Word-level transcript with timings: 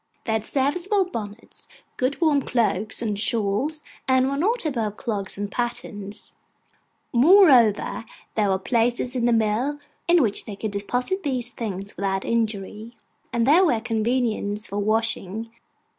They 0.25 0.33
had 0.33 0.47
serviceable 0.47 1.05
bonnets, 1.05 1.67
good 1.95 2.19
warm 2.19 2.41
cloaks, 2.41 3.03
and 3.03 3.19
shawls; 3.19 3.83
and 4.07 4.27
were 4.27 4.35
not 4.35 4.65
above 4.65 4.97
clogs 4.97 5.37
and 5.37 5.51
pattens. 5.51 6.33
Moreover, 7.13 8.05
there 8.33 8.49
were 8.49 8.57
places 8.57 9.15
in 9.15 9.25
the 9.25 9.31
mill 9.31 9.77
in 10.07 10.23
which 10.23 10.45
they 10.45 10.55
could 10.55 10.71
deposit 10.71 11.21
these 11.21 11.51
things 11.51 11.95
without 11.95 12.25
injury; 12.25 12.97
and 13.31 13.45
there 13.45 13.63
were 13.63 13.79
conveniences 13.79 14.65
for 14.65 14.79
washing. 14.79 15.51